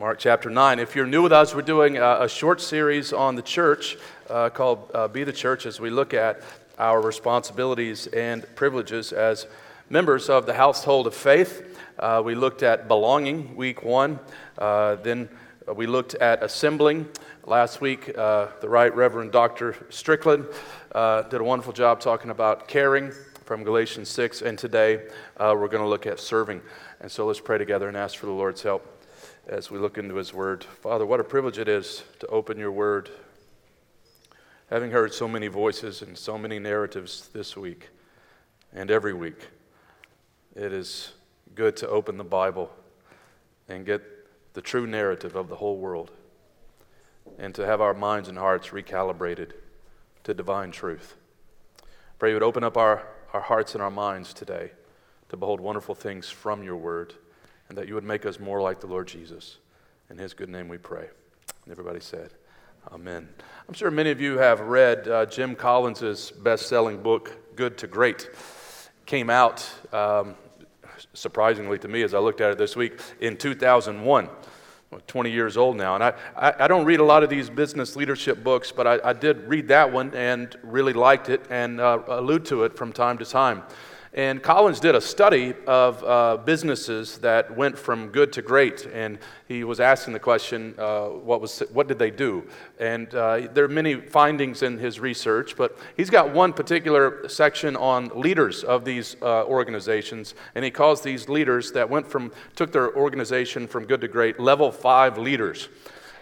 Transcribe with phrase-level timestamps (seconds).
[0.00, 0.78] Mark chapter 9.
[0.78, 3.98] If you're new with us, we're doing a, a short series on the church
[4.30, 6.40] uh, called uh, Be the Church as we look at
[6.78, 9.46] our responsibilities and privileges as
[9.90, 11.78] members of the household of faith.
[11.98, 14.18] Uh, we looked at belonging week one,
[14.56, 15.28] uh, then
[15.76, 17.06] we looked at assembling.
[17.44, 19.76] Last week, uh, the Right Reverend Dr.
[19.90, 20.46] Strickland
[20.92, 23.12] uh, did a wonderful job talking about caring
[23.44, 25.08] from Galatians 6, and today
[25.38, 26.62] we're going to look at serving.
[27.02, 28.96] And so let's pray together and ask for the Lord's help
[29.46, 30.64] as we look into His Word.
[30.64, 33.10] Father, what a privilege it is to open your Word.
[34.68, 37.88] Having heard so many voices and so many narratives this week
[38.72, 39.48] and every week,
[40.54, 41.12] it is
[41.54, 42.70] good to open the Bible
[43.68, 44.02] and get
[44.54, 46.10] the true narrative of the whole world
[47.38, 49.52] and to have our minds and hearts recalibrated
[50.24, 51.16] to divine truth.
[52.18, 54.72] Pray you would open up our, our hearts and our minds today
[55.28, 57.14] to behold wonderful things from your word
[57.70, 59.58] and that you would make us more like the Lord Jesus.
[60.10, 61.08] In his good name we pray.
[61.64, 62.32] And everybody said,
[62.92, 63.28] Amen.
[63.68, 67.86] I'm sure many of you have read uh, Jim Collins' best selling book, Good to
[67.86, 68.28] Great.
[69.06, 70.34] Came out, um,
[71.14, 74.28] surprisingly to me as I looked at it this week, in 2001.
[75.06, 75.94] 20 years old now.
[75.94, 79.10] And I, I, I, don't read a lot of these business leadership books, but I,
[79.10, 82.92] I did read that one and really liked it and uh, allude to it from
[82.92, 83.62] time to time.
[84.12, 89.20] And Collins did a study of uh, businesses that went from good to great, and
[89.46, 92.44] he was asking the question, uh, what, was, what did they do?
[92.80, 97.76] And uh, there are many findings in his research, but he's got one particular section
[97.76, 102.72] on leaders of these uh, organizations, and he calls these leaders that went from, took
[102.72, 105.68] their organization from good to great, level five leaders.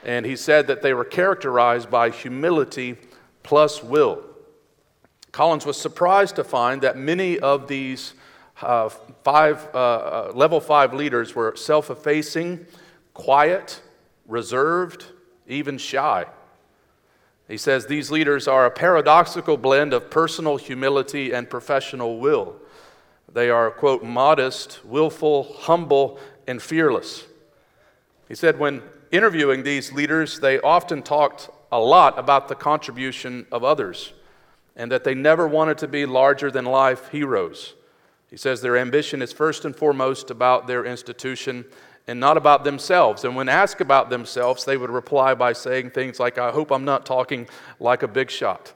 [0.04, 2.98] And he said that they were characterized by humility
[3.42, 4.27] plus will.
[5.38, 8.14] Collins was surprised to find that many of these
[8.60, 8.88] uh,
[9.22, 12.66] five, uh, uh level five leaders were self effacing,
[13.14, 13.80] quiet,
[14.26, 15.04] reserved,
[15.46, 16.26] even shy.
[17.46, 22.56] He says these leaders are a paradoxical blend of personal humility and professional will.
[23.32, 27.26] They are, quote, modest, willful, humble, and fearless.
[28.26, 28.82] He said when
[29.12, 34.14] interviewing these leaders, they often talked a lot about the contribution of others
[34.78, 37.74] and that they never wanted to be larger than life heroes.
[38.30, 41.64] He says their ambition is first and foremost about their institution
[42.06, 43.24] and not about themselves.
[43.24, 46.84] And when asked about themselves, they would reply by saying things like, I hope I'm
[46.84, 47.48] not talking
[47.80, 48.72] like a big shot.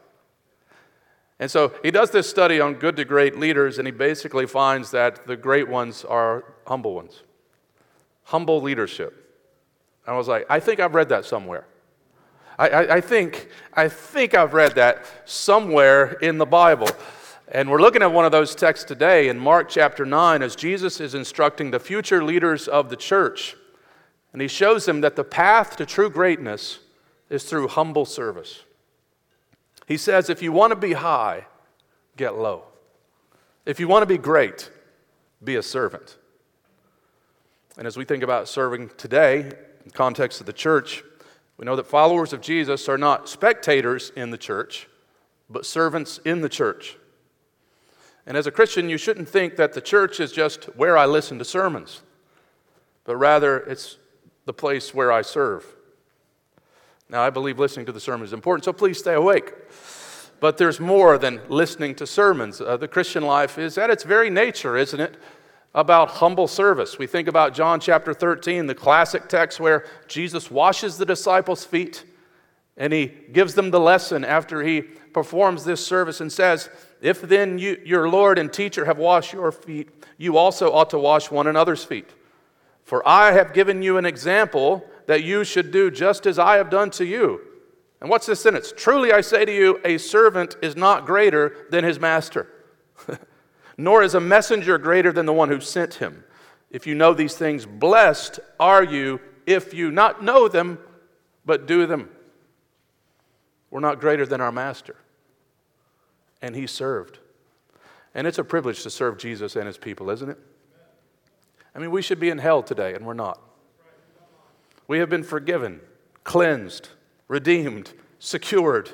[1.39, 4.91] And so he does this study on good to great leaders, and he basically finds
[4.91, 7.23] that the great ones are humble ones.
[8.25, 9.19] Humble leadership.
[10.07, 11.65] I was like, I think I've read that somewhere.
[12.62, 16.87] I, I, I, think, I think I've read that somewhere in the Bible.
[17.50, 21.01] And we're looking at one of those texts today in Mark chapter 9 as Jesus
[21.01, 23.56] is instructing the future leaders of the church.
[24.33, 26.78] And he shows them that the path to true greatness
[27.28, 28.61] is through humble service.
[29.89, 31.47] He says, if you want to be high,
[32.17, 32.62] get low.
[33.67, 34.71] If you want to be great,
[35.43, 36.17] be a servant.
[37.77, 39.41] And as we think about serving today,
[39.83, 41.03] in the context of the church,
[41.57, 44.89] we know that followers of Jesus are not spectators in the church,
[45.49, 46.97] but servants in the church.
[48.27, 51.39] And as a Christian, you shouldn't think that the church is just where I listen
[51.39, 52.03] to sermons,
[53.05, 53.99] but rather it's
[54.45, 55.67] the place where I serve.
[57.09, 59.53] Now, I believe listening to the sermon is important, so please stay awake.
[60.41, 62.61] But there's more than listening to sermons.
[62.61, 65.17] Uh, the Christian life is at its very nature, isn't it?
[65.75, 66.99] About humble service.
[66.99, 72.05] We think about John chapter 13, the classic text where Jesus washes the disciples' feet
[72.77, 77.59] and he gives them the lesson after he performs this service and says, If then
[77.59, 81.47] you, your Lord and teacher have washed your feet, you also ought to wash one
[81.47, 82.10] another's feet.
[82.83, 86.71] For I have given you an example that you should do just as I have
[86.71, 87.41] done to you.
[88.00, 88.72] And what's this sentence?
[88.77, 92.49] Truly I say to you, a servant is not greater than his master.
[93.77, 96.25] nor is a messenger greater than the one who sent him.
[96.71, 100.78] If you know these things, blessed are you if you not know them,
[101.45, 102.09] but do them.
[103.71, 104.97] We're not greater than our master.
[106.41, 107.19] And he served.
[108.15, 110.39] And it's a privilege to serve Jesus and his people, isn't it?
[111.74, 113.41] I mean, we should be in hell today, and we're not.
[114.86, 115.80] We have been forgiven,
[116.22, 116.91] cleansed,
[117.28, 118.91] redeemed, secured.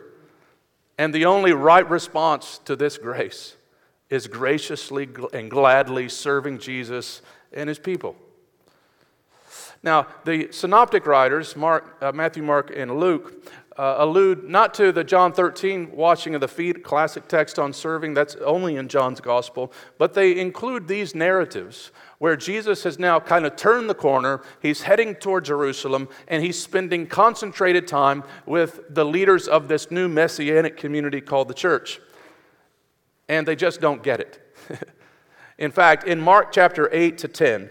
[0.97, 3.57] And the only right response to this grace
[4.11, 7.23] is graciously and gladly serving Jesus
[7.53, 8.17] and his people.
[9.83, 13.47] Now, the synoptic writers, Mark, uh, Matthew, Mark, and Luke,
[13.77, 18.13] uh, allude not to the John 13 washing of the feet, classic text on serving,
[18.13, 23.47] that's only in John's gospel, but they include these narratives where Jesus has now kind
[23.47, 24.43] of turned the corner.
[24.61, 30.09] He's heading toward Jerusalem and he's spending concentrated time with the leaders of this new
[30.09, 32.01] messianic community called the church.
[33.29, 34.57] And they just don't get it.
[35.59, 37.71] in fact, in Mark chapter 8 to 10,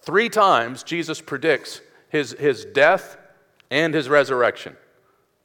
[0.00, 3.16] three times Jesus predicts his, his death
[3.70, 4.76] and his resurrection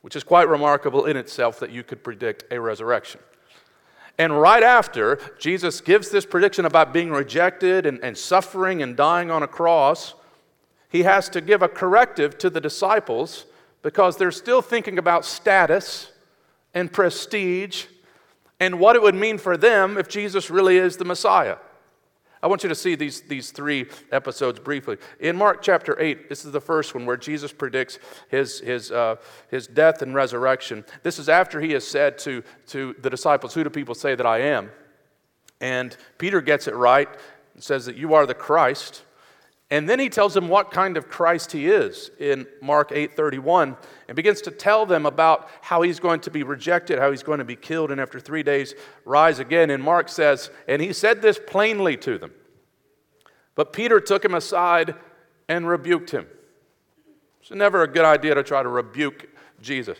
[0.07, 3.19] which is quite remarkable in itself that you could predict a resurrection.
[4.17, 9.29] And right after, Jesus gives this prediction about being rejected and, and suffering and dying
[9.29, 10.15] on a cross.
[10.87, 13.47] He has to give a corrective to the disciples
[13.83, 16.11] because they're still thinking about status
[16.73, 17.87] and prestige
[18.59, 21.57] and what it would mean for them if Jesus really is the Messiah.
[22.41, 24.97] I want you to see these, these three episodes briefly.
[25.19, 27.97] In Mark chapter 8, this is the first one where Jesus predicts
[28.29, 29.15] his, his, uh,
[29.49, 30.85] his death and resurrection.
[31.01, 34.25] This is after he has said to, to the disciples, Who do people say that
[34.25, 34.71] I am?
[35.59, 37.09] And Peter gets it right
[37.55, 39.01] and says that you are the Christ.
[39.69, 43.75] And then he tells them what kind of Christ he is in Mark 8:31
[44.07, 47.39] and begins to tell them about how he's going to be rejected, how he's going
[47.39, 49.69] to be killed and after 3 days rise again.
[49.69, 52.31] And Mark says, and he said this plainly to them.
[53.55, 54.95] But Peter took him aside
[55.49, 56.27] and rebuked him.
[57.41, 59.27] It's never a good idea to try to rebuke
[59.61, 59.97] Jesus.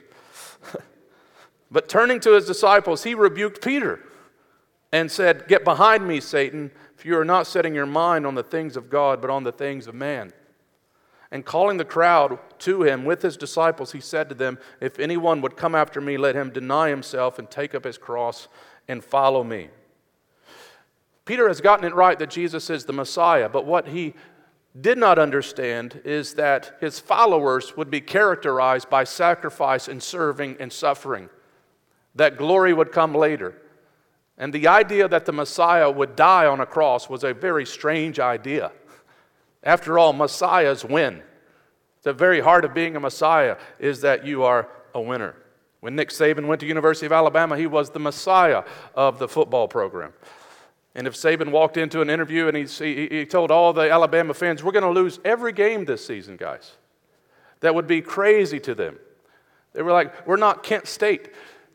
[1.72, 4.00] but turning to his disciples, he rebuked Peter
[4.92, 8.44] and said, "Get behind me, Satan." If you are not setting your mind on the
[8.44, 10.34] things of God, but on the things of man.
[11.30, 15.42] And calling the crowd to him with his disciples, he said to them, If anyone
[15.42, 18.48] would come after me, let him deny himself and take up his cross
[18.88, 19.70] and follow me.
[21.26, 24.16] Peter has gotten it right that Jesus is the Messiah, but what he
[24.80, 30.74] did not understand is that his followers would be characterized by sacrifice and serving and
[30.74, 31.30] suffering,
[32.16, 33.62] that glory would come later.
[34.38, 38.20] And the idea that the Messiah would die on a cross was a very strange
[38.20, 38.72] idea.
[39.64, 41.24] After all, Messiahs win.
[42.04, 45.36] The very heart of being a Messiah is that you are a winner.
[45.80, 48.64] When Nick Saban went to University of Alabama, he was the Messiah
[48.96, 50.14] of the football program.
[50.96, 54.64] And if Saban walked into an interview and he, he, told all the Alabama fans,
[54.64, 56.74] We're going to lose every game this season, guys,
[57.60, 58.98] that would be crazy to them.
[59.74, 61.30] They were like, We're not Kent State.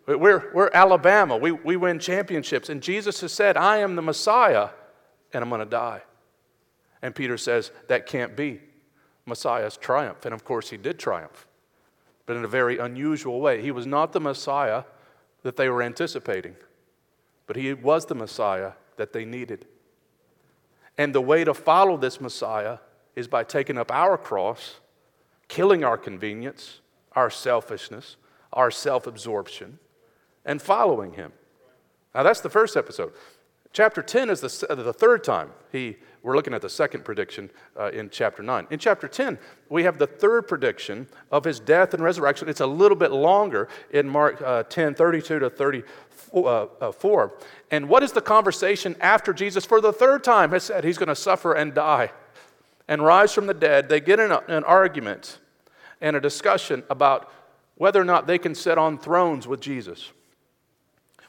[0.06, 1.37] We're, we're Alabama.
[1.37, 2.69] We, we win championships.
[2.69, 4.70] And Jesus has said, I am the Messiah
[5.32, 6.02] and I'm going to die.
[7.00, 8.60] And Peter says, That can't be.
[9.26, 10.25] Messiah's triumph.
[10.25, 11.46] And of course, he did triumph,
[12.26, 13.62] but in a very unusual way.
[13.62, 14.84] He was not the Messiah
[15.43, 16.56] that they were anticipating,
[17.46, 19.66] but he was the Messiah that they needed.
[20.99, 22.78] And the way to follow this Messiah
[23.14, 24.81] is by taking up our cross,
[25.49, 26.81] killing our convenience,
[27.12, 28.16] our selfishness,
[28.52, 29.78] our self absorption,
[30.44, 31.33] and following him.
[32.15, 33.12] Now, that's the first episode.
[33.73, 37.50] Chapter 10 is the, uh, the third time he, we're looking at the second prediction
[37.79, 38.67] uh, in chapter 9.
[38.71, 39.39] In chapter 10,
[39.71, 42.50] we have the third prediction of his death and resurrection.
[42.50, 45.85] It's a little bit longer in Mark uh, 10 32 to 34.
[46.35, 47.29] Uh, uh
[47.71, 51.09] and what is the conversation after Jesus, for the third time, has said he's going
[51.09, 52.12] to suffer and die
[52.88, 53.88] and rise from the dead?
[53.88, 55.38] They get in a, an argument
[56.03, 57.33] and a discussion about
[57.77, 60.12] whether or not they can sit on thrones with Jesus.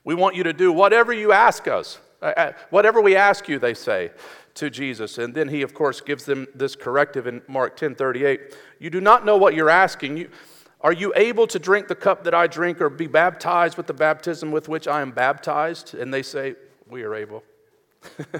[0.03, 1.99] We want you to do whatever you ask us.
[2.21, 4.11] Uh, uh, whatever we ask you, they say
[4.55, 5.17] to Jesus.
[5.17, 8.55] And then he, of course, gives them this corrective in Mark 10 38.
[8.79, 10.17] You do not know what you're asking.
[10.17, 10.29] You,
[10.81, 13.93] are you able to drink the cup that I drink or be baptized with the
[13.93, 15.95] baptism with which I am baptized?
[15.95, 16.55] And they say,
[16.89, 17.43] We are able.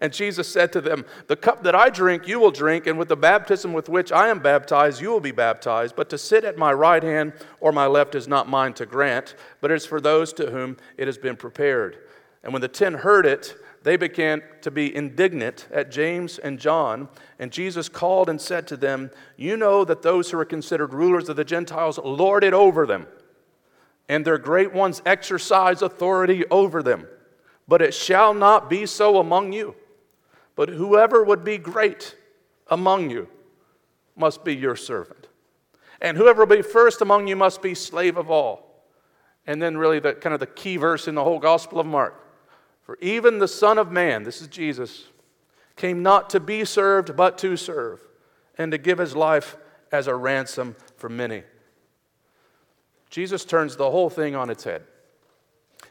[0.00, 3.08] and Jesus said to them, The cup that I drink, you will drink, and with
[3.08, 5.96] the baptism with which I am baptized, you will be baptized.
[5.96, 9.34] But to sit at my right hand or my left is not mine to grant,
[9.60, 11.98] but is for those to whom it has been prepared.
[12.44, 17.08] And when the ten heard it, they began to be indignant at James and John.
[17.38, 21.28] And Jesus called and said to them, You know that those who are considered rulers
[21.28, 23.08] of the Gentiles lord it over them,
[24.08, 27.08] and their great ones exercise authority over them.
[27.66, 29.74] But it shall not be so among you.
[30.58, 32.16] But whoever would be great
[32.66, 33.28] among you
[34.16, 35.28] must be your servant.
[36.00, 38.82] And whoever will be first among you must be slave of all.
[39.46, 42.24] And then, really, the kind of the key verse in the whole Gospel of Mark.
[42.82, 45.04] For even the Son of Man, this is Jesus,
[45.76, 48.00] came not to be served, but to serve,
[48.58, 49.56] and to give his life
[49.92, 51.44] as a ransom for many.
[53.10, 54.82] Jesus turns the whole thing on its head.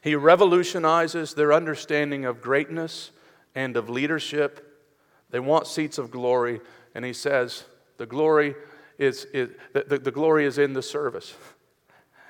[0.01, 3.11] He revolutionizes their understanding of greatness
[3.57, 4.85] and of leadership.
[5.31, 6.61] They want seats of glory,
[6.93, 7.63] and he says,
[7.97, 8.53] The glory
[8.99, 11.33] is, is the, the, the glory is in the service.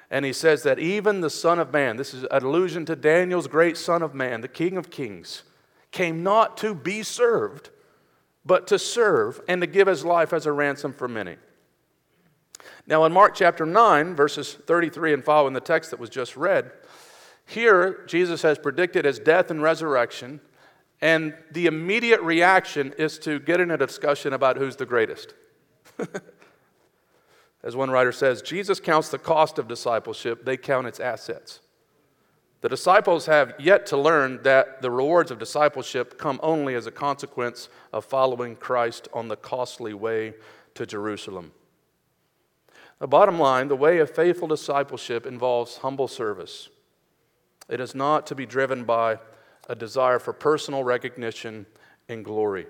[0.10, 3.48] And he says that even the Son of Man, this is an allusion to Daniel's
[3.48, 5.44] great Son of Man, the King of Kings,
[5.92, 7.72] came not to be served,
[8.46, 11.36] but to serve and to give his life as a ransom for many.
[12.88, 16.72] Now, in Mark chapter 9, verses 33 and following the text that was just read,
[17.46, 20.40] here Jesus has predicted his death and resurrection,
[21.02, 25.34] and the immediate reaction is to get in a discussion about who's the greatest.
[27.64, 31.60] As one writer says, Jesus counts the cost of discipleship, they count its assets.
[32.62, 36.92] The disciples have yet to learn that the rewards of discipleship come only as a
[36.92, 40.34] consequence of following Christ on the costly way
[40.74, 41.52] to Jerusalem.
[43.00, 46.70] The bottom line the way of faithful discipleship involves humble service.
[47.70, 49.20] It is not to be driven by
[49.68, 51.66] a desire for personal recognition
[52.10, 52.68] and glory.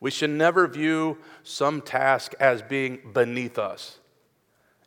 [0.00, 3.98] We should never view some task as being beneath us.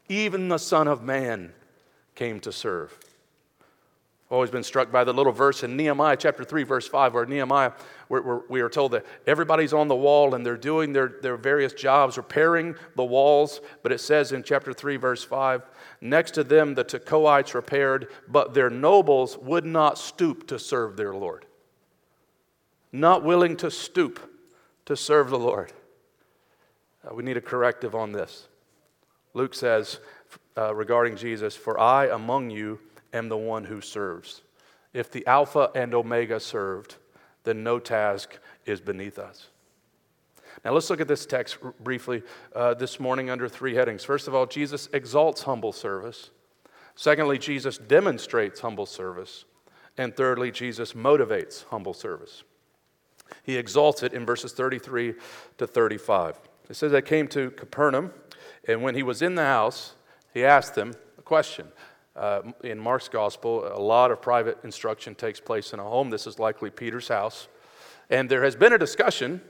[0.10, 1.54] Even the Son of Man
[2.16, 2.98] came to serve.
[4.34, 7.74] Always been struck by the little verse in Nehemiah chapter 3, verse 5, where Nehemiah,
[8.10, 12.18] we are told that everybody's on the wall and they're doing their, their various jobs,
[12.18, 13.62] repairing the walls.
[13.84, 15.62] But it says in chapter 3, verse 5,
[16.02, 21.14] next to them the Tekoites repaired, but their nobles would not stoop to serve their
[21.14, 21.46] Lord.
[22.92, 24.20] Not willing to stoop
[24.86, 25.72] to serve the Lord.
[27.08, 28.48] Uh, we need a corrective on this.
[29.36, 30.00] Luke says
[30.58, 32.80] uh, regarding Jesus, For I among you
[33.14, 34.42] am the one who serves.
[34.94, 36.96] If the Alpha and Omega served,
[37.44, 39.48] then no task is beneath us.
[40.64, 42.22] Now let's look at this text briefly
[42.56, 44.04] uh, this morning under three headings.
[44.04, 46.30] First of all, Jesus exalts humble service.
[46.96, 49.46] Secondly, Jesus demonstrates humble service.
[49.98, 52.44] And thirdly, Jesus motivates humble service.
[53.44, 55.16] He exalts it in verses 33
[55.58, 56.40] to 35.
[56.70, 58.12] It says, I came to Capernaum,
[58.68, 59.96] and when he was in the house,
[60.34, 61.68] he asked them a question.
[62.16, 66.10] Uh, in Mark's gospel, a lot of private instruction takes place in a home.
[66.10, 67.48] This is likely Peter's house.
[68.10, 69.42] And there has been a discussion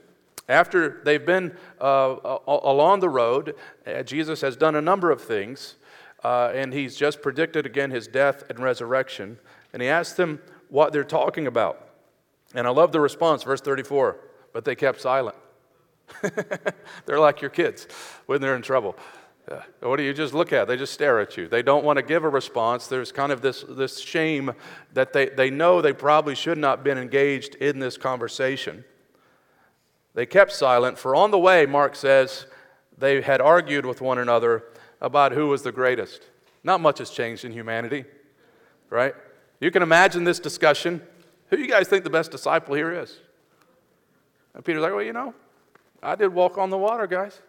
[0.48, 3.54] after they've been uh, along the road.
[3.86, 5.76] Uh, Jesus has done a number of things,
[6.22, 9.38] uh, and he's just predicted again his death and resurrection.
[9.72, 11.88] And he asked them what they're talking about.
[12.54, 14.18] And I love the response, verse 34
[14.54, 15.36] but they kept silent.
[17.06, 17.86] they're like your kids
[18.24, 18.96] when they're in trouble.
[19.80, 20.68] What do you just look at?
[20.68, 21.48] They just stare at you.
[21.48, 22.86] They don't want to give a response.
[22.86, 24.52] There's kind of this, this shame
[24.94, 28.84] that they, they know they probably should not have been engaged in this conversation.
[30.14, 32.46] They kept silent, for on the way, Mark says,
[32.96, 34.64] they had argued with one another
[35.00, 36.22] about who was the greatest.
[36.62, 38.04] Not much has changed in humanity,
[38.88, 39.14] right?
[39.60, 41.02] You can imagine this discussion.
[41.50, 43.18] Who you guys think the best disciple here is?
[44.54, 45.34] And Peter's like, Well, you know,
[46.02, 47.40] I did walk on the water, guys.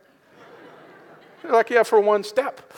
[1.41, 2.73] They're like, Yeah, for one step.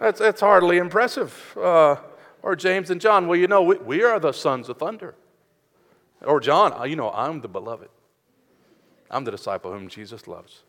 [0.00, 1.56] That's, that's hardly impressive.
[1.56, 1.96] Uh,
[2.42, 5.14] or James and John, Well, you know, we, we are the sons of thunder.
[6.22, 7.88] Or John, uh, you know, I'm the beloved.
[9.10, 10.62] I'm the disciple whom Jesus loves.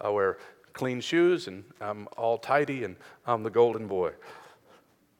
[0.00, 0.38] I wear
[0.72, 2.96] clean shoes and I'm all tidy and
[3.26, 4.12] I'm the golden boy.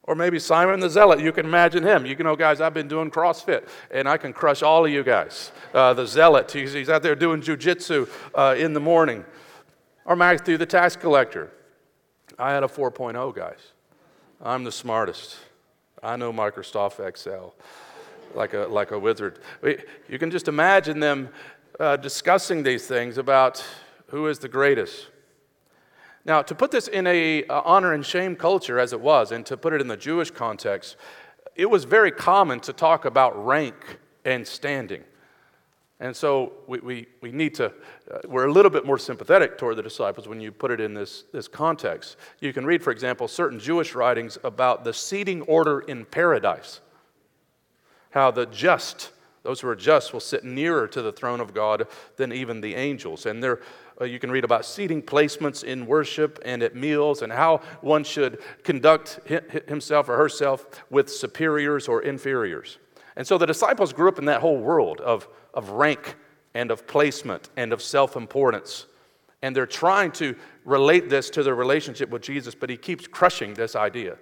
[0.05, 2.07] Or maybe Simon the Zealot, you can imagine him.
[2.07, 5.51] You know, guys, I've been doing CrossFit and I can crush all of you guys.
[5.75, 9.25] Uh, the Zealot, he's, he's, out there doing jujitsu uh, in the morning.
[10.07, 11.51] Or Matthew the tax collector.
[12.39, 13.59] I had a 4.0, guys.
[14.41, 15.37] I'm the smartest.
[16.03, 17.55] I know Microsoft Excel
[18.35, 19.41] like a, like a wizard.
[20.09, 21.31] You can just imagine them
[21.81, 23.65] uh, discussing these things about
[24.09, 25.09] who is the greatest.
[26.25, 29.45] Now, to put this in a uh, honor and shame culture as it was, and
[29.47, 30.97] to put it in the Jewish context,
[31.55, 35.05] it was very common to talk about rank and standing.
[35.99, 39.77] And so we, we, we need to, uh, we're a little bit more sympathetic toward
[39.77, 42.17] the disciples when you put it in this, this context.
[42.41, 46.81] You can read, for example, certain Jewish writings about the seating order in paradise,
[48.11, 49.13] how the just,
[49.43, 51.87] those who are just, will sit nearer to the throne of God
[52.17, 53.25] than even the angels.
[53.25, 53.61] And they're
[54.01, 58.05] uh, you can read about seating placements in worship and at meals and how one
[58.05, 59.21] should conduct
[59.69, 62.79] himself or herself with superiors or inferiors.
[63.17, 66.15] And so the disciples grew up in that whole world of, of rank
[66.55, 68.87] and of placement and of self importance.
[69.43, 73.55] And they're trying to relate this to their relationship with Jesus, but he keeps crushing
[73.55, 74.17] this idea.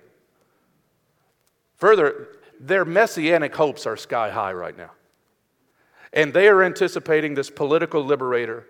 [1.76, 4.90] Further, their messianic hopes are sky high right now.
[6.12, 8.66] And they are anticipating this political liberator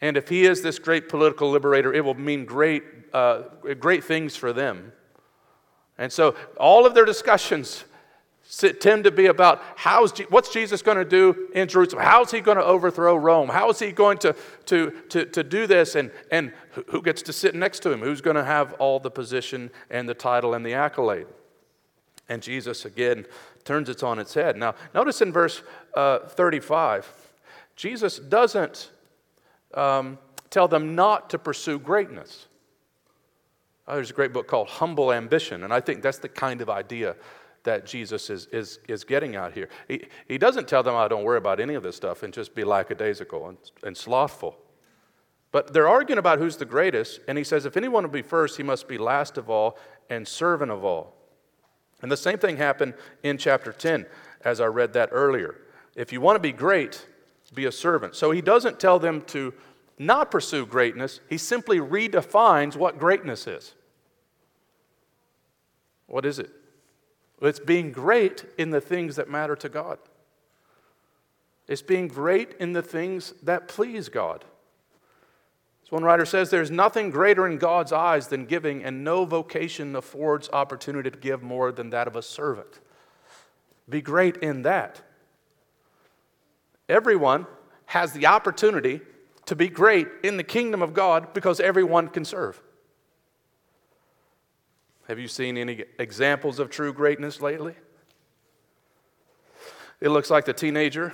[0.00, 2.82] and if he is this great political liberator, it will mean great,
[3.12, 3.42] uh,
[3.78, 4.92] great things for them.
[5.98, 7.84] And so all of their discussions
[8.50, 12.02] tend to be about how's what's Jesus going to do in Jerusalem?
[12.02, 13.48] How's he going to overthrow Rome?
[13.48, 14.34] How is he going to,
[14.66, 15.94] to, to, to do this?
[15.94, 16.52] And, and
[16.88, 18.00] who gets to sit next to him?
[18.00, 21.26] Who's going to have all the position and the title and the accolade?
[22.28, 23.26] And Jesus, again,
[23.64, 24.56] turns it on its head.
[24.56, 25.62] Now, notice in verse
[25.94, 27.08] uh, 35,
[27.76, 28.90] Jesus doesn't
[29.74, 30.18] um,
[30.50, 32.46] tell them not to pursue greatness.
[33.86, 36.70] Oh, there's a great book called Humble Ambition, and I think that's the kind of
[36.70, 37.16] idea
[37.64, 39.68] that Jesus is, is, is getting out here.
[39.88, 42.32] He, he doesn't tell them, I oh, don't worry about any of this stuff and
[42.32, 44.56] just be lackadaisical and, and slothful.
[45.52, 48.56] But they're arguing about who's the greatest, and he says, if anyone will be first,
[48.56, 51.16] he must be last of all and servant of all.
[52.02, 54.06] And the same thing happened in chapter 10,
[54.42, 55.56] as I read that earlier.
[55.96, 57.06] If you want to be great,
[57.52, 58.14] be a servant.
[58.14, 59.52] So he doesn't tell them to
[59.98, 63.74] not pursue greatness, he simply redefines what greatness is.
[66.06, 66.50] What is it?
[67.40, 69.98] It's being great in the things that matter to God.
[71.66, 74.44] It's being great in the things that please God.
[75.84, 79.96] As one writer says, there's nothing greater in God's eyes than giving, and no vocation
[79.96, 82.80] affords opportunity to give more than that of a servant.
[83.88, 85.00] Be great in that.
[86.88, 87.46] Everyone
[87.86, 89.00] has the opportunity
[89.46, 92.60] to be great in the kingdom of God because everyone can serve.
[95.10, 97.74] Have you seen any examples of true greatness lately?
[100.00, 101.12] It looks like the teenager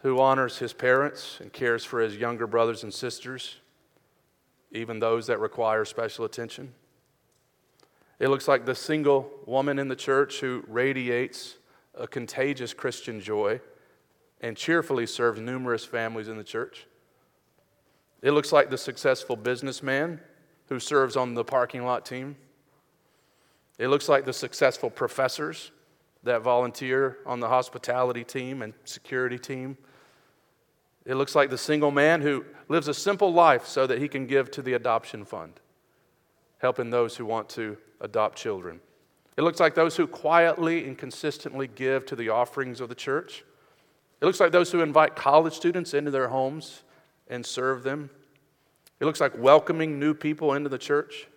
[0.00, 3.56] who honors his parents and cares for his younger brothers and sisters,
[4.72, 6.72] even those that require special attention.
[8.18, 11.58] It looks like the single woman in the church who radiates
[11.94, 13.60] a contagious Christian joy
[14.40, 16.86] and cheerfully serves numerous families in the church.
[18.22, 20.18] It looks like the successful businessman
[20.70, 22.34] who serves on the parking lot team.
[23.78, 25.70] It looks like the successful professors
[26.24, 29.78] that volunteer on the hospitality team and security team.
[31.06, 34.26] It looks like the single man who lives a simple life so that he can
[34.26, 35.60] give to the adoption fund,
[36.58, 38.80] helping those who want to adopt children.
[39.36, 43.44] It looks like those who quietly and consistently give to the offerings of the church.
[44.20, 46.82] It looks like those who invite college students into their homes
[47.28, 48.10] and serve them.
[48.98, 51.28] It looks like welcoming new people into the church.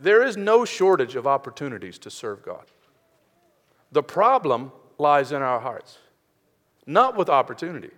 [0.00, 2.64] There is no shortage of opportunities to serve God.
[3.92, 5.98] The problem lies in our hearts,
[6.86, 7.90] not with opportunity.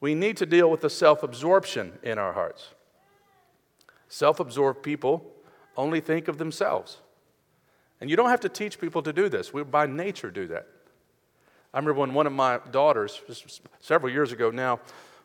[0.00, 2.74] We need to deal with the self absorption in our hearts.
[4.08, 5.32] Self absorbed people
[5.76, 6.98] only think of themselves.
[8.00, 9.52] And you don't have to teach people to do this.
[9.52, 10.66] We by nature do that.
[11.72, 13.20] I remember when one of my daughters,
[13.80, 14.80] several years ago now,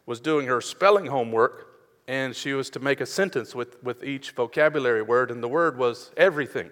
[0.05, 1.66] was doing her spelling homework
[2.07, 5.77] and she was to make a sentence with, with each vocabulary word, and the word
[5.77, 6.69] was everything.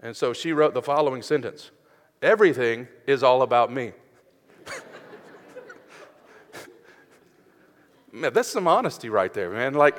[0.00, 1.70] And so she wrote the following sentence
[2.20, 3.92] Everything is all about me.
[8.12, 9.74] man, that's some honesty right there, man.
[9.74, 9.96] Like,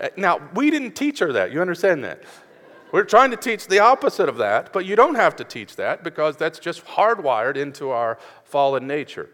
[0.00, 1.52] eh, now, we didn't teach her that.
[1.52, 2.24] You understand that?
[2.90, 6.04] We're trying to teach the opposite of that, but you don't have to teach that
[6.04, 9.30] because that's just hardwired into our fallen nature.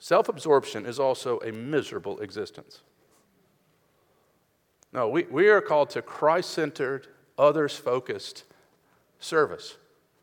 [0.00, 2.80] Self absorption is also a miserable existence.
[4.92, 7.06] No, we, we are called to Christ centered,
[7.38, 8.44] others focused
[9.18, 9.76] service.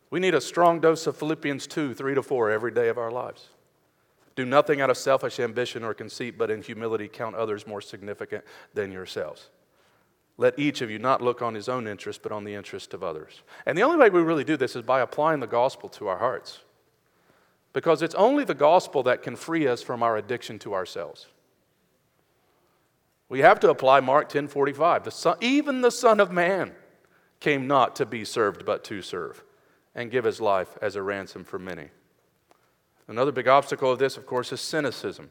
[0.09, 3.11] We need a strong dose of Philippians 2 3 to 4 every day of our
[3.11, 3.49] lives.
[4.35, 8.43] Do nothing out of selfish ambition or conceit, but in humility count others more significant
[8.73, 9.49] than yourselves.
[10.37, 13.03] Let each of you not look on his own interest, but on the interest of
[13.03, 13.41] others.
[13.65, 16.19] And the only way we really do this is by applying the gospel to our
[16.19, 16.59] hearts.
[17.73, 21.27] Because it's only the gospel that can free us from our addiction to ourselves.
[23.29, 25.03] We have to apply Mark 10:45.
[25.03, 26.75] The son, even the Son of Man
[27.39, 29.43] came not to be served, but to serve,
[29.93, 31.89] and give his life as a ransom for many.
[33.07, 35.29] Another big obstacle of this, of course, is cynicism.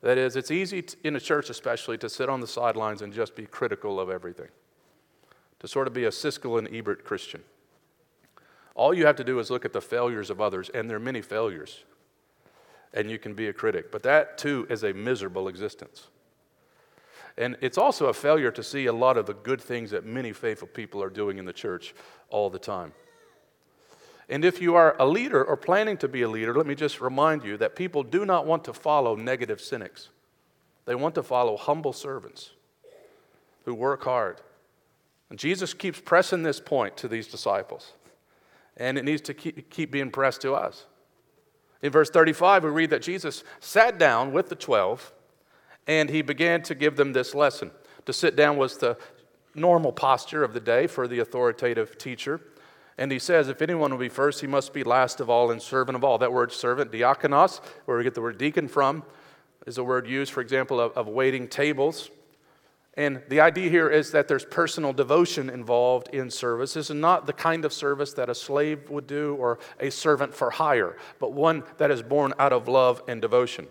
[0.00, 3.12] That is, it's easy to, in a church, especially, to sit on the sidelines and
[3.12, 4.48] just be critical of everything,
[5.58, 7.42] to sort of be a Siskel and Ebert Christian.
[8.74, 11.00] All you have to do is look at the failures of others, and there are
[11.00, 11.84] many failures,
[12.94, 13.90] and you can be a critic.
[13.90, 16.06] But that, too, is a miserable existence.
[17.38, 20.32] And it's also a failure to see a lot of the good things that many
[20.32, 21.94] faithful people are doing in the church
[22.30, 22.92] all the time.
[24.28, 27.00] And if you are a leader or planning to be a leader, let me just
[27.00, 30.08] remind you that people do not want to follow negative cynics.
[30.84, 32.50] They want to follow humble servants
[33.64, 34.40] who work hard.
[35.30, 37.92] And Jesus keeps pressing this point to these disciples,
[38.76, 40.86] and it needs to keep, keep being pressed to us.
[41.82, 45.12] In verse 35, we read that Jesus sat down with the 12
[45.88, 47.72] and he began to give them this lesson.
[48.04, 48.96] To sit down was the
[49.54, 52.40] normal posture of the day for the authoritative teacher.
[52.98, 55.62] And he says, if anyone will be first, he must be last of all and
[55.62, 56.18] servant of all.
[56.18, 59.02] That word servant, diakonos, where we get the word deacon from,
[59.66, 62.10] is a word used, for example, of, of waiting tables.
[62.94, 66.74] And the idea here is that there's personal devotion involved in service.
[66.74, 70.34] This is not the kind of service that a slave would do or a servant
[70.34, 73.68] for hire, but one that is born out of love and devotion.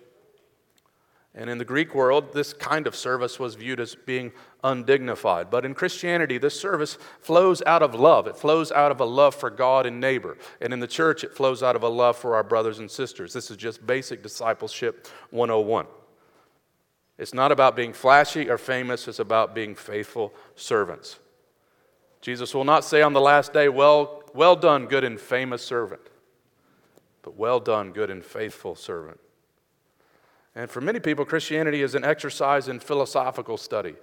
[1.38, 4.32] And in the Greek world, this kind of service was viewed as being
[4.64, 5.52] undignified.
[5.52, 8.26] But in Christianity, this service flows out of love.
[8.26, 10.36] It flows out of a love for God and neighbor.
[10.60, 13.34] And in the church, it flows out of a love for our brothers and sisters.
[13.34, 15.86] This is just basic discipleship 101.
[17.20, 21.20] It's not about being flashy or famous, it's about being faithful servants.
[22.22, 26.02] Jesus will not say on the last day, Well, well done, good and famous servant,
[27.22, 29.20] but well done, good and faithful servant.
[30.58, 33.94] And for many people, Christianity is an exercise in philosophical study.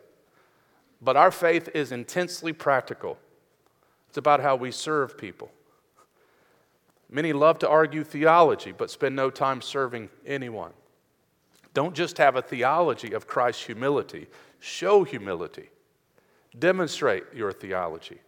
[1.03, 3.19] But our faith is intensely practical.
[4.09, 5.51] It's about how we serve people.
[7.11, 10.71] Many love to argue theology, but spend no time serving anyone.
[11.75, 14.29] Don't just have a theology of Christ's humility,
[14.61, 15.71] show humility.
[16.57, 18.21] Demonstrate your theology.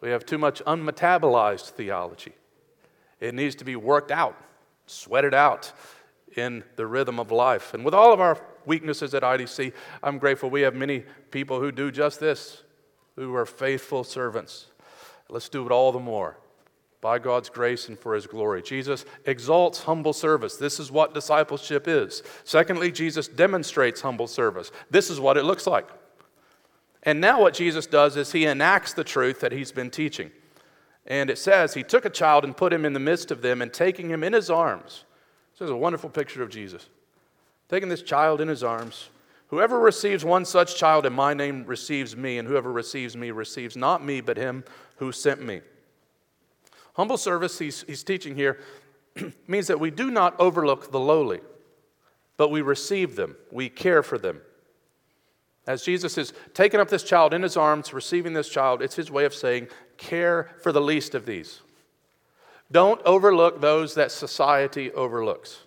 [0.00, 2.34] We have too much unmetabolized theology.
[3.18, 4.40] It needs to be worked out,
[4.86, 5.72] sweated out,
[6.36, 7.74] in the rhythm of life.
[7.74, 11.72] And with all of our weaknesses at IDC, I'm grateful we have many people who
[11.72, 12.62] do just this,
[13.16, 14.66] who are faithful servants.
[15.28, 16.36] Let's do it all the more
[17.02, 18.62] by God's grace and for His glory.
[18.62, 20.56] Jesus exalts humble service.
[20.56, 22.22] This is what discipleship is.
[22.44, 24.70] Secondly, Jesus demonstrates humble service.
[24.90, 25.88] This is what it looks like.
[27.02, 30.30] And now, what Jesus does is He enacts the truth that He's been teaching.
[31.04, 33.60] And it says, He took a child and put him in the midst of them,
[33.60, 35.04] and taking him in His arms,
[35.62, 36.88] this is a wonderful picture of Jesus.
[37.68, 39.10] Taking this child in his arms,
[39.46, 43.76] whoever receives one such child in my name receives me, and whoever receives me receives
[43.76, 44.64] not me, but him
[44.96, 45.60] who sent me.
[46.94, 48.58] Humble service, he's, he's teaching here,
[49.46, 51.38] means that we do not overlook the lowly,
[52.36, 54.40] but we receive them, we care for them.
[55.68, 59.12] As Jesus is taking up this child in his arms, receiving this child, it's his
[59.12, 61.60] way of saying, care for the least of these.
[62.72, 65.60] Don't overlook those that society overlooks.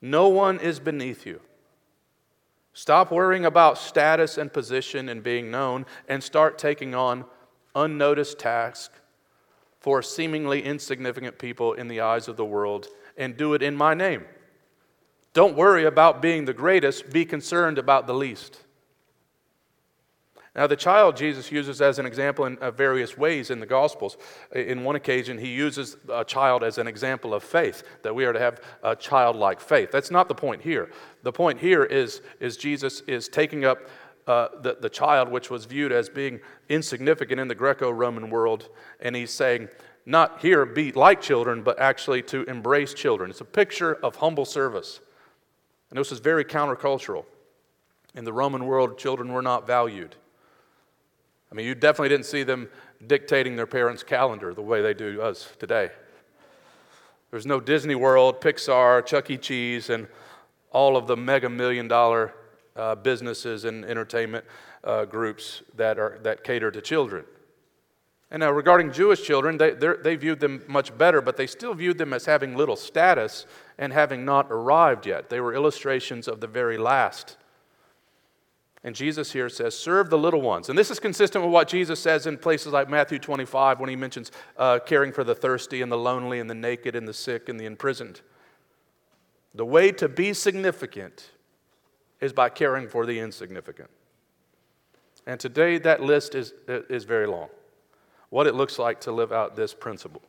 [0.00, 1.40] No one is beneath you.
[2.74, 7.24] Stop worrying about status and position and being known and start taking on
[7.74, 9.00] unnoticed tasks
[9.80, 13.94] for seemingly insignificant people in the eyes of the world and do it in my
[13.94, 14.24] name.
[15.32, 18.58] Don't worry about being the greatest, be concerned about the least.
[20.54, 24.18] Now, the child Jesus uses as an example in uh, various ways in the Gospels.
[24.54, 28.34] In one occasion, he uses a child as an example of faith, that we are
[28.34, 29.90] to have a childlike faith.
[29.90, 30.90] That's not the point here.
[31.22, 33.78] The point here is, is Jesus is taking up
[34.26, 36.38] uh, the, the child, which was viewed as being
[36.68, 38.68] insignificant in the Greco Roman world,
[39.00, 39.68] and he's saying,
[40.04, 43.30] not here be like children, but actually to embrace children.
[43.30, 45.00] It's a picture of humble service.
[45.90, 47.24] And this is very countercultural.
[48.14, 50.16] In the Roman world, children were not valued.
[51.52, 52.70] I mean, you definitely didn't see them
[53.06, 55.90] dictating their parents' calendar the way they do us today.
[57.30, 59.36] There's no Disney World, Pixar, Chuck E.
[59.36, 60.08] Cheese, and
[60.70, 62.32] all of the mega million dollar
[62.74, 64.46] uh, businesses and entertainment
[64.82, 67.26] uh, groups that, are, that cater to children.
[68.30, 71.98] And now, regarding Jewish children, they, they viewed them much better, but they still viewed
[71.98, 73.44] them as having little status
[73.76, 75.28] and having not arrived yet.
[75.28, 77.36] They were illustrations of the very last.
[78.84, 80.68] And Jesus here says, serve the little ones.
[80.68, 83.94] And this is consistent with what Jesus says in places like Matthew 25 when he
[83.94, 87.48] mentions uh, caring for the thirsty and the lonely and the naked and the sick
[87.48, 88.22] and the imprisoned.
[89.54, 91.30] The way to be significant
[92.20, 93.90] is by caring for the insignificant.
[95.26, 97.48] And today that list is, is very long.
[98.30, 100.22] What it looks like to live out this principle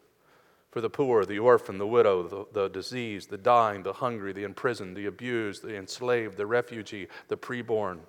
[0.69, 4.43] for the poor, the orphan, the widow, the, the diseased, the dying, the hungry, the
[4.43, 7.99] imprisoned, the abused, the enslaved, the refugee, the preborn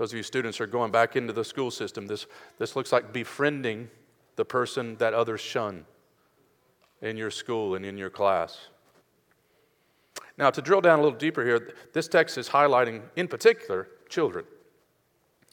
[0.00, 3.12] those of you students are going back into the school system, this, this looks like
[3.12, 3.90] befriending
[4.36, 5.84] the person that others shun
[7.02, 8.68] in your school and in your class.
[10.38, 14.46] Now, to drill down a little deeper here, this text is highlighting, in particular, children.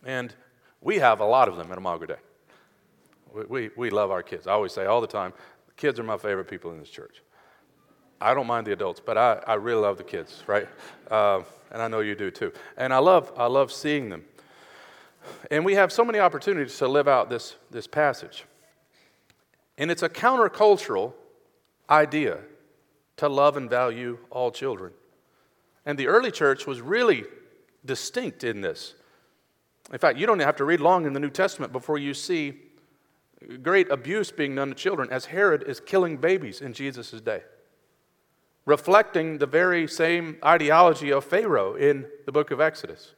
[0.05, 0.33] And
[0.79, 2.15] we have a lot of them at Imago Dei.
[3.33, 4.47] We, we, we love our kids.
[4.47, 5.33] I always say all the time,
[5.75, 7.21] kids are my favorite people in this church.
[8.21, 10.69] I don't mind the adults, but I, I really love the kids, right?
[11.11, 12.53] Uh, and I know you do too.
[12.77, 14.23] And I love, I love seeing them.
[15.51, 18.45] And we have so many opportunities to live out this, this passage.
[19.77, 21.13] And it's a countercultural
[21.89, 22.39] idea
[23.17, 24.93] to love and value all children.
[25.85, 27.23] And the early church was really
[27.85, 28.95] distinct in this.
[29.91, 32.55] In fact, you don't have to read long in the New Testament before you see
[33.61, 37.43] great abuse being done to children as Herod is killing babies in Jesus' day,
[38.65, 43.13] reflecting the very same ideology of Pharaoh in the book of Exodus.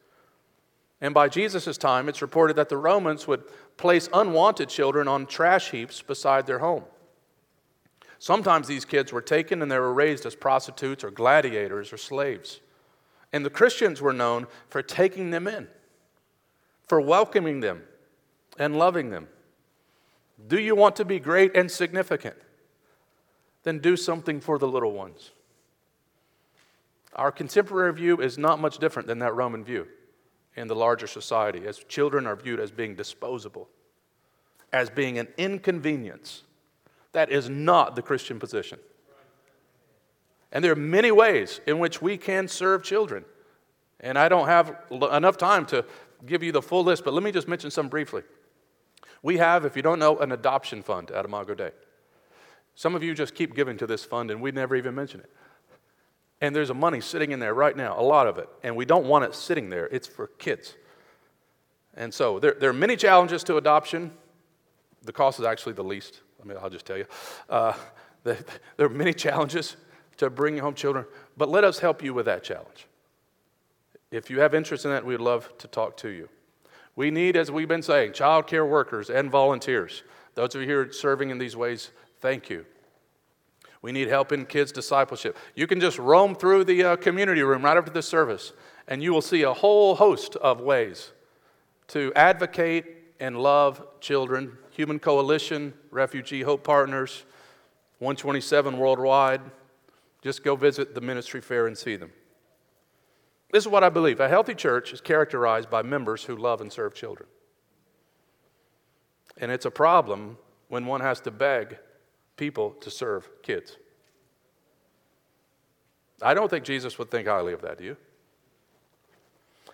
[1.01, 3.43] And by Jesus' time, it's reported that the Romans would
[3.77, 6.83] place unwanted children on trash heaps beside their home.
[8.19, 12.59] Sometimes these kids were taken and they were raised as prostitutes or gladiators or slaves.
[13.31, 15.67] And the Christians were known for taking them in,
[16.85, 17.83] for welcoming them
[18.57, 19.29] and loving them.
[20.47, 22.35] Do you want to be great and significant?
[23.63, 25.31] Then do something for the little ones.
[27.15, 29.87] Our contemporary view is not much different than that Roman view
[30.55, 33.69] in the larger society, as children are viewed as being disposable,
[34.73, 36.43] as being an inconvenience.
[37.11, 38.79] That is not the Christian position.
[40.51, 43.23] And there are many ways in which we can serve children.
[43.99, 45.85] And I don't have enough time to
[46.25, 48.23] give you the full list, but let me just mention some briefly.
[49.21, 51.71] We have, if you don't know, an adoption fund at Imago Dei.
[52.75, 55.29] Some of you just keep giving to this fund and we never even mention it.
[56.41, 58.47] And there's a money sitting in there right now, a lot of it.
[58.63, 60.75] And we don't want it sitting there, it's for kids.
[61.95, 64.11] And so there, there are many challenges to adoption.
[65.03, 66.21] The cost is actually the least.
[66.41, 67.05] I mean, I'll just tell you.
[67.49, 67.73] Uh,
[68.23, 68.37] the,
[68.77, 69.75] there are many challenges
[70.17, 71.05] to bringing home children,
[71.37, 72.87] but let us help you with that challenge.
[74.11, 76.29] If you have interest in that, we'd love to talk to you.
[76.95, 80.03] We need, as we've been saying, child care workers and volunteers.
[80.35, 82.65] Those of you here serving in these ways, thank you.
[83.81, 85.37] We need help in kids' discipleship.
[85.55, 88.51] You can just roam through the uh, community room right after the service,
[88.87, 91.11] and you will see a whole host of ways
[91.87, 92.85] to advocate
[93.19, 94.57] and love children.
[94.71, 97.25] Human Coalition, Refugee Hope Partners,
[97.99, 99.41] 127 worldwide.
[100.21, 102.11] Just go visit the ministry fair and see them.
[103.51, 106.71] This is what I believe a healthy church is characterized by members who love and
[106.71, 107.27] serve children.
[109.37, 110.37] And it's a problem
[110.67, 111.77] when one has to beg
[112.39, 113.77] people to serve kids.
[116.21, 117.97] I don't think Jesus would think highly of that, do you?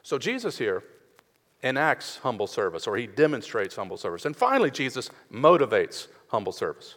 [0.03, 0.83] So, Jesus here
[1.63, 4.25] enacts humble service, or he demonstrates humble service.
[4.25, 6.95] And finally, Jesus motivates humble service.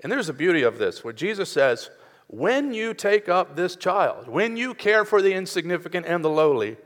[0.00, 1.90] And there's a beauty of this, where Jesus says,
[2.26, 6.76] when you take up this child, when you care for the insignificant and the lowly,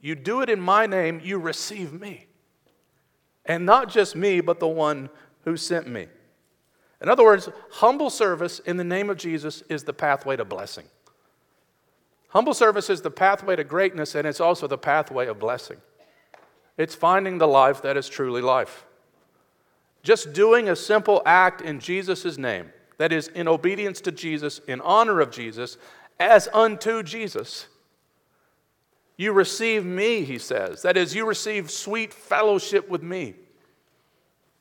[0.00, 2.26] you do it in my name, you receive me.
[3.44, 5.10] And not just me, but the one
[5.44, 6.08] who sent me.
[7.00, 10.86] In other words, humble service in the name of Jesus is the pathway to blessing.
[12.30, 15.78] Humble service is the pathway to greatness, and it's also the pathway of blessing.
[16.76, 18.84] It's finding the life that is truly life.
[20.02, 24.80] Just doing a simple act in Jesus' name that is, in obedience to Jesus, in
[24.80, 25.78] honor of Jesus,
[26.18, 27.66] as unto Jesus.
[29.16, 30.82] You receive me, he says.
[30.82, 33.34] That is, you receive sweet fellowship with me.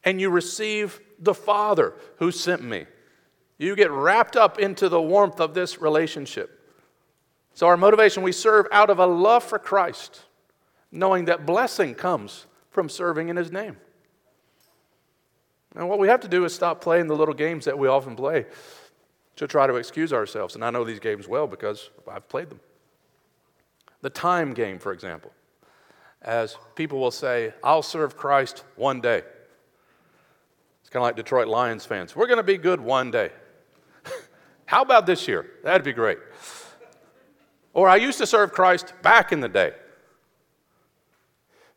[0.04, 2.86] And you receive the Father who sent me.
[3.58, 6.54] You get wrapped up into the warmth of this relationship.
[7.54, 10.22] So, our motivation, we serve out of a love for Christ,
[10.92, 13.78] knowing that blessing comes from serving in his name.
[15.76, 18.16] And what we have to do is stop playing the little games that we often
[18.16, 18.46] play
[19.38, 20.56] to try to excuse ourselves.
[20.56, 22.60] And I know these games well because I've played them.
[24.02, 25.32] The time game, for example,
[26.22, 29.24] as people will say, I'll serve Christ one day.
[30.88, 32.16] It's kind of like Detroit Lions fans.
[32.16, 33.34] We're going to be good one day.
[34.68, 35.46] How about this year?
[35.62, 36.18] That'd be great.
[37.74, 39.74] Or I used to serve Christ back in the day.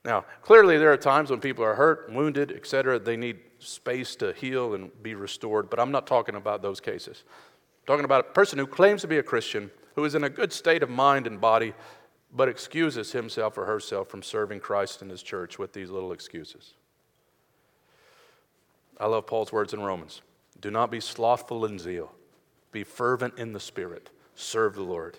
[0.04, 3.00] Now, clearly, there are times when people are hurt, wounded, etc.
[3.00, 7.24] They need space to heal and be restored, but I'm not talking about those cases.
[7.26, 10.30] I'm talking about a person who claims to be a Christian, who is in a
[10.30, 11.74] good state of mind and body,
[12.32, 16.74] but excuses himself or herself from serving Christ in his church with these little excuses.
[19.00, 20.20] I love Paul's words in Romans
[20.60, 22.12] Do not be slothful in zeal,
[22.70, 25.16] be fervent in the Spirit, serve the Lord.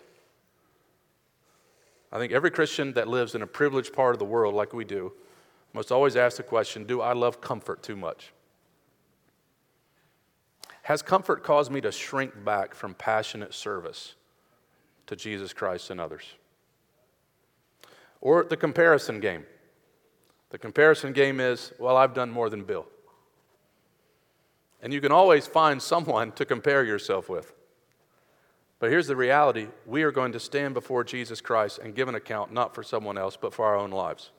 [2.11, 4.85] I think every Christian that lives in a privileged part of the world like we
[4.85, 5.13] do
[5.73, 8.31] must always ask the question Do I love comfort too much?
[10.83, 14.15] Has comfort caused me to shrink back from passionate service
[15.07, 16.23] to Jesus Christ and others?
[18.19, 19.45] Or the comparison game.
[20.49, 22.85] The comparison game is, well, I've done more than Bill.
[24.81, 27.53] And you can always find someone to compare yourself with.
[28.79, 32.15] But here's the reality we are going to stand before Jesus Christ and give an
[32.15, 34.31] account not for someone else, but for our own lives.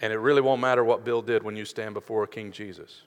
[0.00, 3.02] And it really won't matter what Bill did when you stand before King Jesus.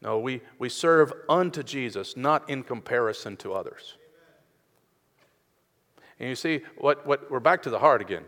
[0.00, 3.96] No, we, we serve unto Jesus, not in comparison to others.
[6.18, 8.24] And you see, what, what, we're back to the heart again.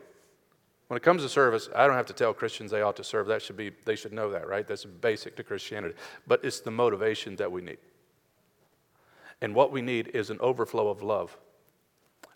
[0.88, 3.27] When it comes to service, I don't have to tell Christians they ought to serve.
[3.27, 4.66] That should be, they should know that, right?
[4.66, 5.94] That's basic to Christianity.
[6.27, 7.79] But it's the motivation that we need.
[9.40, 11.37] And what we need is an overflow of love,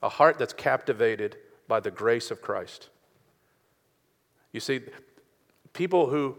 [0.03, 1.37] a heart that's captivated
[1.67, 2.91] by the grace of Christ.
[4.53, 4.81] You see,
[5.73, 6.37] people who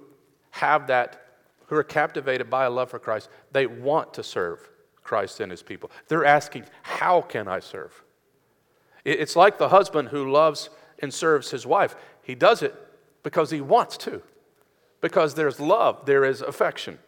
[0.51, 1.25] have that,
[1.65, 4.69] who are captivated by a love for Christ, they want to serve
[5.03, 5.89] Christ and his people.
[6.07, 8.03] They're asking, How can I serve?
[9.03, 11.95] It's like the husband who loves and serves his wife.
[12.21, 12.75] He does it
[13.23, 14.21] because he wants to,
[15.01, 16.99] because there's love, there is affection.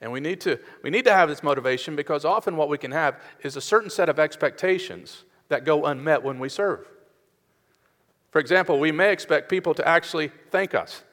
[0.00, 2.90] And we need to, we need to have this motivation because often what we can
[2.90, 6.88] have is a certain set of expectations that go unmet when we serve.
[8.32, 11.04] For example, we may expect people to actually thank us,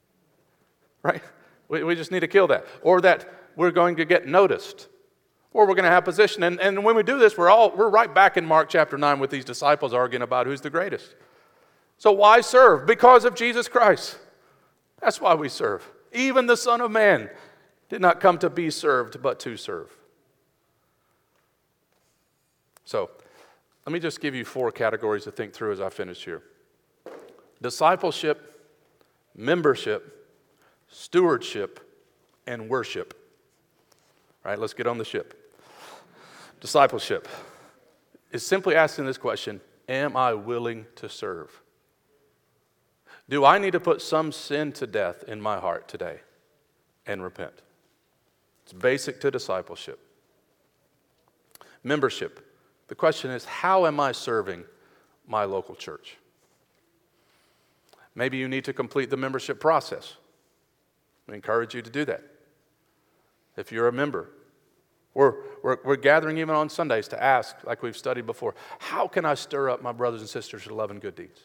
[1.02, 1.22] right?
[1.68, 2.66] We, we just need to kill that.
[2.82, 4.88] Or that we're going to get noticed,
[5.52, 6.42] or we're going to have position.
[6.42, 9.18] And, and when we do this, we're, all, we're right back in Mark chapter 9
[9.18, 11.14] with these disciples arguing about who's the greatest.
[11.98, 12.86] So why serve?
[12.86, 14.18] Because of Jesus Christ.
[15.00, 15.88] That's why we serve.
[16.12, 17.30] Even the Son of Man
[17.88, 19.96] did not come to be served, but to serve.
[22.84, 23.10] So,
[23.86, 26.42] let me just give you four categories to think through as I finish here
[27.62, 28.68] discipleship,
[29.36, 30.28] membership,
[30.88, 31.80] stewardship,
[32.46, 33.14] and worship.
[34.44, 35.39] All right, let's get on the ship.
[36.60, 37.26] Discipleship
[38.30, 41.60] is simply asking this question Am I willing to serve?
[43.28, 46.20] Do I need to put some sin to death in my heart today
[47.06, 47.62] and repent?
[48.64, 49.98] It's basic to discipleship.
[51.82, 52.46] Membership.
[52.88, 54.64] The question is, how am I serving
[55.26, 56.18] my local church?
[58.14, 60.16] Maybe you need to complete the membership process.
[61.28, 62.22] I encourage you to do that.
[63.56, 64.28] If you're a member,
[65.14, 69.24] we're, we're, we're, gathering even on Sundays to ask, like we've studied before, how can
[69.24, 71.40] I stir up my brothers and sisters to love and good deeds?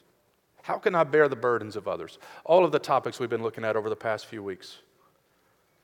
[0.62, 2.20] How can I bear the burdens of others?
[2.44, 4.80] All of the topics we've been looking at over the past few weeks.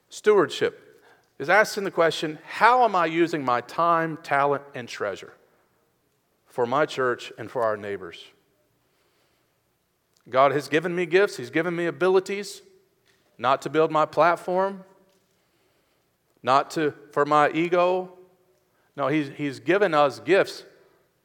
[0.09, 1.03] Stewardship
[1.39, 5.33] is asking the question how am I using my time, talent, and treasure
[6.45, 8.23] for my church and for our neighbors?
[10.29, 12.61] God has given me gifts, He's given me abilities,
[13.37, 14.83] not to build my platform,
[16.43, 18.13] not to, for my ego.
[18.95, 20.63] No, he's, he's given us gifts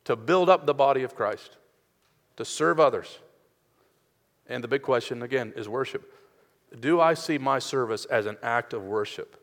[0.04, 1.56] to build up the body of Christ,
[2.36, 3.18] to serve others.
[4.48, 6.12] And the big question, again, is worship.
[6.78, 9.42] Do I see my service as an act of worship?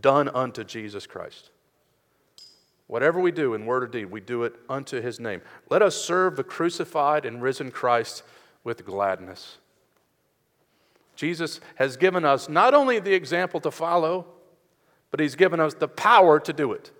[0.00, 1.50] done unto Jesus Christ.
[2.86, 5.42] Whatever we do in word or deed, we do it unto his name.
[5.68, 8.22] Let us serve the crucified and risen Christ
[8.64, 9.58] with gladness.
[11.14, 14.26] Jesus has given us not only the example to follow,
[15.10, 16.90] but he's given us the power to do it.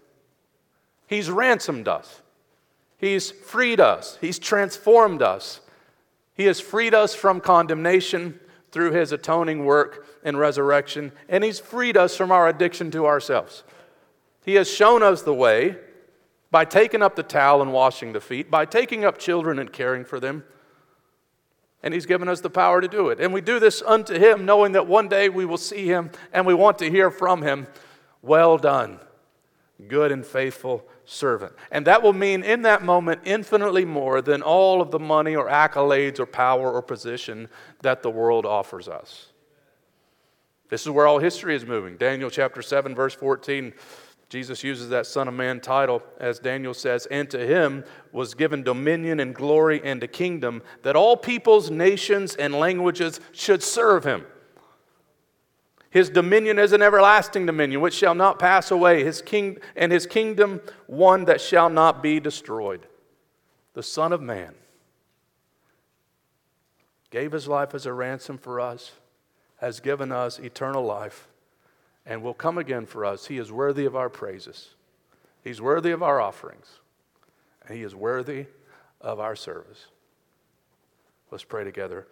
[1.07, 2.23] He's ransomed us,
[2.99, 5.61] he's freed us, he's transformed us,
[6.35, 8.39] he has freed us from condemnation
[8.73, 13.65] through his atoning work and resurrection, and he's freed us from our addiction to ourselves.
[14.45, 15.77] He has shown us the way
[16.51, 20.05] by taking up the towel and washing the feet, by taking up children and caring
[20.05, 20.45] for them.
[21.83, 23.21] And he's given us the power to do it.
[23.21, 26.47] And we do this unto him, knowing that one day we will see him and
[26.47, 27.67] we want to hear from him.
[28.23, 29.01] Well done,
[29.89, 31.53] good and faithful servant.
[31.71, 35.49] And that will mean in that moment infinitely more than all of the money or
[35.49, 37.49] accolades or power or position
[37.83, 39.29] that the world offers us.
[40.69, 41.97] This is where all history is moving.
[41.97, 43.73] Daniel chapter 7, verse 14.
[44.29, 48.63] Jesus uses that Son of Man title, as Daniel says, and to him was given
[48.63, 54.25] dominion and glory and a kingdom that all peoples, nations, and languages should serve him.
[55.91, 60.07] His dominion is an everlasting dominion which shall not pass away, his king, and his
[60.07, 62.87] kingdom one that shall not be destroyed.
[63.75, 64.55] The Son of Man
[67.11, 68.93] gave his life as a ransom for us,
[69.57, 71.27] has given us eternal life,
[72.07, 73.27] and will come again for us.
[73.27, 74.75] He is worthy of our praises,
[75.43, 76.79] he's worthy of our offerings,
[77.67, 78.47] and he is worthy
[79.01, 79.87] of our service.
[81.33, 82.07] Let's pray together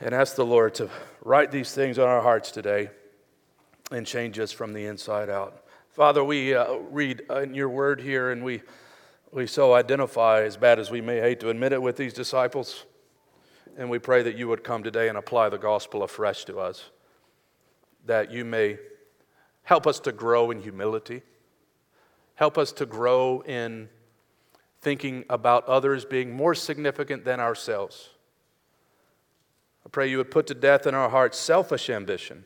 [0.00, 0.90] and ask the Lord to
[1.22, 2.90] write these things on our hearts today
[3.90, 5.64] and change us from the inside out.
[5.90, 8.62] Father, we uh, read in your word here and we,
[9.32, 12.84] we so identify, as bad as we may hate to admit it, with these disciples.
[13.76, 16.90] And we pray that you would come today and apply the gospel afresh to us,
[18.06, 18.78] that you may
[19.62, 21.22] help us to grow in humility,
[22.34, 23.88] help us to grow in
[24.80, 28.10] thinking about others being more significant than ourselves
[29.86, 32.44] I pray you would put to death in our hearts selfish ambition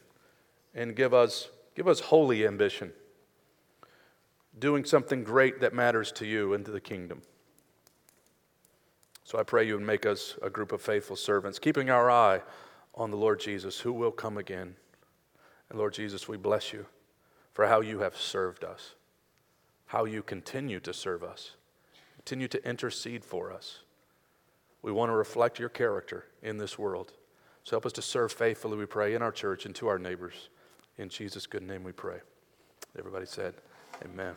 [0.75, 2.93] and give us, give us holy ambition,
[4.59, 7.23] doing something great that matters to you and to the kingdom.
[9.25, 12.41] So I pray you would make us a group of faithful servants, keeping our eye
[12.95, 14.75] on the Lord Jesus, who will come again.
[15.69, 16.87] And Lord Jesus, we bless you
[17.53, 18.95] for how you have served us,
[19.87, 21.57] how you continue to serve us,
[22.17, 23.81] continue to intercede for us.
[24.81, 27.13] We want to reflect your character in this world.
[27.69, 30.49] So help us to serve faithfully, we pray, in our church and to our neighbors.
[30.97, 32.17] In Jesus' good name we pray.
[32.99, 33.53] Everybody said,
[34.03, 34.35] Amen.